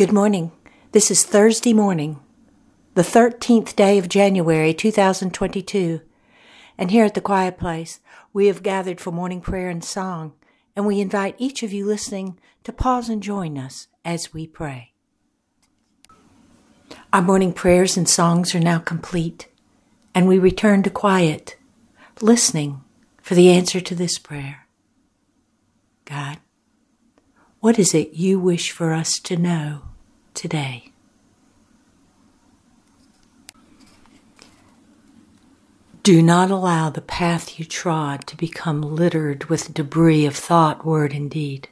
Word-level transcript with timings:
Good 0.00 0.14
morning. 0.14 0.52
This 0.92 1.10
is 1.10 1.26
Thursday 1.26 1.74
morning, 1.74 2.20
the 2.94 3.02
13th 3.02 3.76
day 3.76 3.98
of 3.98 4.08
January 4.08 4.72
2022. 4.72 6.00
And 6.78 6.90
here 6.90 7.04
at 7.04 7.12
the 7.12 7.20
Quiet 7.20 7.58
Place, 7.58 8.00
we 8.32 8.46
have 8.46 8.62
gathered 8.62 8.98
for 8.98 9.12
morning 9.12 9.42
prayer 9.42 9.68
and 9.68 9.84
song, 9.84 10.32
and 10.74 10.86
we 10.86 11.02
invite 11.02 11.34
each 11.36 11.62
of 11.62 11.74
you 11.74 11.84
listening 11.84 12.38
to 12.64 12.72
pause 12.72 13.10
and 13.10 13.22
join 13.22 13.58
us 13.58 13.88
as 14.02 14.32
we 14.32 14.46
pray. 14.46 14.94
Our 17.12 17.20
morning 17.20 17.52
prayers 17.52 17.98
and 17.98 18.08
songs 18.08 18.54
are 18.54 18.58
now 18.58 18.78
complete, 18.78 19.48
and 20.14 20.26
we 20.26 20.38
return 20.38 20.82
to 20.84 20.88
quiet, 20.90 21.58
listening 22.22 22.82
for 23.20 23.34
the 23.34 23.50
answer 23.50 23.82
to 23.82 23.94
this 23.94 24.18
prayer 24.18 24.66
God, 26.06 26.38
what 27.58 27.78
is 27.78 27.92
it 27.92 28.14
you 28.14 28.40
wish 28.40 28.70
for 28.70 28.94
us 28.94 29.18
to 29.18 29.36
know? 29.36 29.82
Today. 30.40 30.90
Do 36.02 36.22
not 36.22 36.50
allow 36.50 36.88
the 36.88 37.02
path 37.02 37.58
you 37.58 37.66
trod 37.66 38.26
to 38.26 38.38
become 38.38 38.80
littered 38.80 39.44
with 39.50 39.74
debris 39.74 40.24
of 40.24 40.34
thought, 40.34 40.82
word, 40.82 41.12
and 41.12 41.30
deed. 41.30 41.68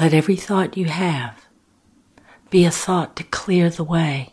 Let 0.00 0.14
every 0.14 0.36
thought 0.36 0.78
you 0.78 0.86
have 0.86 1.44
be 2.48 2.64
a 2.64 2.70
thought 2.70 3.16
to 3.16 3.24
clear 3.24 3.68
the 3.68 3.84
way. 3.84 4.32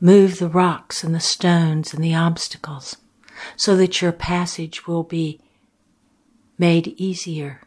Move 0.00 0.38
the 0.38 0.48
rocks 0.48 1.02
and 1.02 1.12
the 1.12 1.18
stones 1.18 1.92
and 1.92 2.04
the 2.04 2.14
obstacles 2.14 2.98
so 3.56 3.76
that 3.76 4.00
your 4.00 4.12
passage 4.12 4.86
will 4.86 5.02
be 5.02 5.40
made 6.56 6.94
easier 6.96 7.65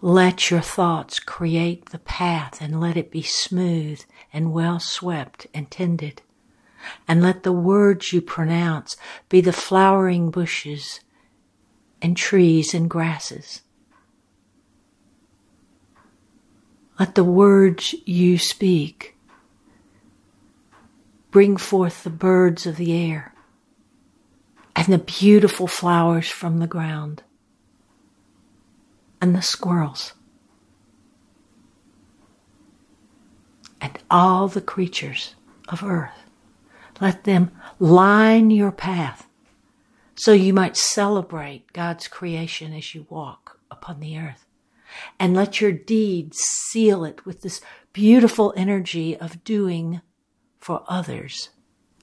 let 0.00 0.50
your 0.50 0.60
thoughts 0.60 1.18
create 1.18 1.90
the 1.90 1.98
path 1.98 2.60
and 2.60 2.80
let 2.80 2.96
it 2.96 3.10
be 3.10 3.22
smooth 3.22 4.00
and 4.32 4.52
well 4.52 4.78
swept 4.78 5.46
and 5.52 5.70
tended. 5.70 6.22
And 7.08 7.20
let 7.20 7.42
the 7.42 7.52
words 7.52 8.12
you 8.12 8.20
pronounce 8.20 8.96
be 9.28 9.40
the 9.40 9.52
flowering 9.52 10.30
bushes 10.30 11.00
and 12.00 12.16
trees 12.16 12.72
and 12.72 12.88
grasses. 12.88 13.62
Let 17.00 17.14
the 17.14 17.24
words 17.24 17.94
you 18.06 18.38
speak 18.38 19.16
bring 21.30 21.56
forth 21.56 22.04
the 22.04 22.10
birds 22.10 22.66
of 22.66 22.76
the 22.76 22.92
air 22.92 23.34
and 24.74 24.86
the 24.86 24.98
beautiful 24.98 25.66
flowers 25.66 26.28
from 26.28 26.58
the 26.58 26.66
ground 26.66 27.22
and 29.20 29.34
the 29.34 29.42
squirrels 29.42 30.14
and 33.80 33.98
all 34.10 34.48
the 34.48 34.60
creatures 34.60 35.34
of 35.68 35.82
earth. 35.82 36.24
Let 37.00 37.24
them 37.24 37.50
line 37.78 38.50
your 38.50 38.72
path 38.72 39.26
so 40.16 40.32
you 40.32 40.52
might 40.52 40.76
celebrate 40.76 41.72
God's 41.72 42.08
creation 42.08 42.72
as 42.72 42.94
you 42.94 43.06
walk 43.08 43.60
upon 43.70 44.00
the 44.00 44.18
earth. 44.18 44.46
And 45.20 45.34
let 45.34 45.60
your 45.60 45.70
deeds 45.70 46.38
seal 46.38 47.04
it 47.04 47.24
with 47.24 47.42
this 47.42 47.60
beautiful 47.92 48.52
energy 48.56 49.16
of 49.16 49.44
doing 49.44 50.00
for 50.58 50.82
others 50.88 51.50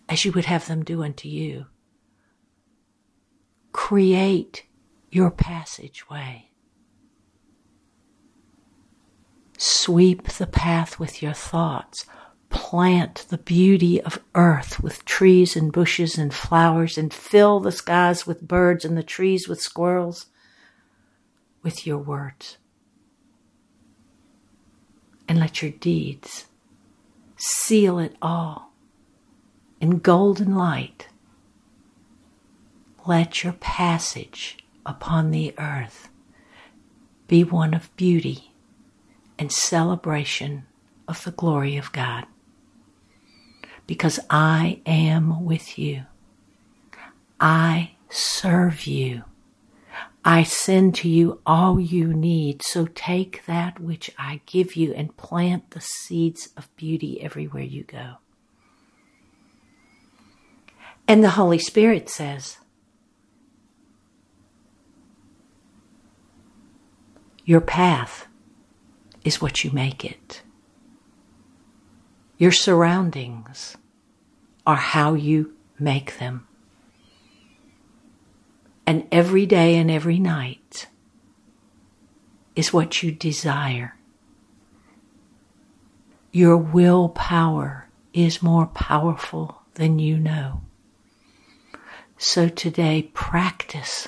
as 0.08 0.24
you 0.24 0.32
would 0.32 0.46
have 0.46 0.68
them 0.68 0.84
do 0.86 1.04
unto 1.04 1.28
you. 1.28 1.66
Create 3.74 4.64
your 5.12 5.32
passageway. 5.32 6.52
Sweep 9.86 10.24
the 10.30 10.48
path 10.48 10.98
with 10.98 11.22
your 11.22 11.34
thoughts. 11.34 12.08
Plant 12.50 13.28
the 13.30 13.38
beauty 13.38 14.02
of 14.02 14.18
earth 14.34 14.80
with 14.82 15.06
trees 15.06 15.56
and 15.56 15.72
bushes 15.72 16.18
and 16.18 16.34
flowers 16.34 16.98
and 16.98 17.14
fill 17.14 17.60
the 17.60 17.72
skies 17.72 18.26
with 18.26 18.48
birds 18.48 18.84
and 18.84 18.98
the 18.98 19.04
trees 19.04 19.48
with 19.48 19.62
squirrels 19.62 20.26
with 21.62 21.86
your 21.86 22.00
words. 22.00 22.58
And 25.30 25.40
let 25.40 25.62
your 25.62 25.70
deeds 25.70 26.48
seal 27.38 28.00
it 28.00 28.16
all 28.24 28.74
in 29.80 30.00
golden 30.00 30.56
light. 30.56 31.10
Let 33.06 33.44
your 33.44 33.54
passage 33.54 34.58
upon 34.84 35.30
the 35.30 35.54
earth 35.60 36.10
be 37.28 37.44
one 37.44 37.76
of 37.76 37.96
beauty 37.96 38.55
and 39.38 39.52
celebration 39.52 40.66
of 41.08 41.24
the 41.24 41.32
glory 41.32 41.78
of 41.78 41.92
God. 41.92 42.26
Because 43.88 44.20
I 44.30 44.82
am 44.86 45.46
with 45.46 45.78
you. 45.78 46.06
I 47.40 47.92
serve 48.10 48.88
you. 48.88 49.24
I 50.24 50.42
send 50.42 50.96
to 50.96 51.10
you 51.10 51.40
all 51.46 51.80
you 51.80 52.14
need. 52.14 52.64
So 52.64 52.88
take 52.88 53.46
that 53.46 53.80
which 53.80 54.10
I 54.18 54.42
give 54.48 54.76
you 54.76 54.94
and 54.94 55.16
plant 55.18 55.72
the 55.72 55.82
seeds 55.82 56.50
of 56.58 56.76
beauty 56.76 57.22
everywhere 57.22 57.64
you 57.64 57.84
go. 57.84 58.16
And 61.08 61.24
the 61.24 61.32
Holy 61.32 61.60
Spirit 61.60 62.10
says, 62.10 62.58
Your 67.46 67.62
path 67.62 68.26
is 69.26 69.42
what 69.42 69.64
you 69.64 69.72
make 69.72 70.06
it. 70.06 70.44
Your 72.38 72.52
surroundings 72.52 73.76
are 74.66 74.76
how 74.76 75.16
you 75.16 75.54
make 75.80 76.20
them. 76.20 76.48
And 78.88 79.08
every 79.12 79.48
day 79.48 79.78
and 79.78 79.90
every 79.90 80.20
night 80.20 80.88
is 82.56 82.72
what 82.72 83.02
you 83.02 83.12
desire. 83.12 83.98
Your 86.32 86.56
willpower 86.56 87.90
is 88.14 88.44
more 88.44 88.68
powerful 88.68 89.64
than 89.74 89.98
you 89.98 90.18
know. 90.20 90.62
So 92.18 92.48
today, 92.48 93.10
practice, 93.14 94.08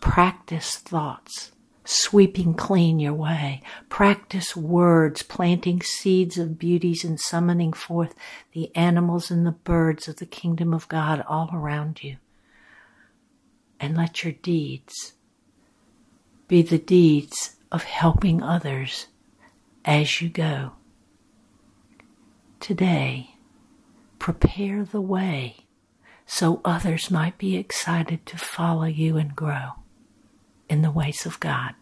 practice 0.00 0.76
thoughts 0.76 1.52
sweeping 1.86 2.54
clean 2.54 2.98
your 2.98 3.14
way. 3.14 3.62
Practice 3.88 4.56
words, 4.56 5.22
planting 5.22 5.80
seeds 5.80 6.36
of 6.36 6.58
beauties 6.58 7.04
and 7.04 7.18
summoning 7.18 7.72
forth 7.72 8.14
the 8.52 8.74
animals 8.74 9.30
and 9.30 9.46
the 9.46 9.52
birds 9.52 10.08
of 10.08 10.16
the 10.16 10.26
kingdom 10.26 10.74
of 10.74 10.88
God 10.88 11.24
all 11.28 11.48
around 11.52 12.02
you. 12.02 12.16
And 13.78 13.96
let 13.96 14.24
your 14.24 14.32
deeds 14.32 15.14
be 16.48 16.62
the 16.62 16.78
deeds 16.78 17.56
of 17.70 17.84
helping 17.84 18.42
others 18.42 19.06
as 19.84 20.20
you 20.20 20.28
go. 20.28 20.72
Today, 22.58 23.36
prepare 24.18 24.84
the 24.84 25.00
way 25.00 25.66
so 26.26 26.60
others 26.64 27.10
might 27.10 27.38
be 27.38 27.56
excited 27.56 28.26
to 28.26 28.36
follow 28.36 28.86
you 28.86 29.16
and 29.16 29.36
grow 29.36 29.72
in 30.68 30.82
the 30.82 30.90
ways 30.90 31.26
of 31.26 31.40
God. 31.40 31.74